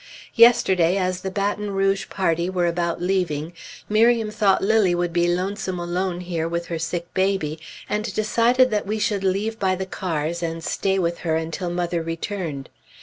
Yesterday 0.33 0.97
as 0.97 1.21
the 1.21 1.29
Baton 1.29 1.69
Rouge 1.69 2.09
party 2.09 2.49
were 2.49 2.65
about 2.65 2.99
leaving, 3.03 3.53
Miriam 3.87 4.31
thought 4.31 4.63
Lilly 4.63 4.95
would 4.95 5.13
be 5.13 5.27
lonesome 5.27 5.77
alone 5.77 6.21
here 6.21 6.47
with 6.47 6.65
her 6.65 6.79
sick 6.79 7.13
baby, 7.13 7.59
and 7.87 8.11
decided 8.15 8.71
that 8.71 8.87
we 8.87 8.97
should 8.97 9.23
leave 9.23 9.59
by 9.59 9.75
the 9.75 9.85
cars, 9.85 10.41
and 10.41 10.63
stay 10.63 10.97
with 10.97 11.19
her 11.19 11.35
until 11.35 11.69
mother 11.69 12.01
returned. 12.01 12.67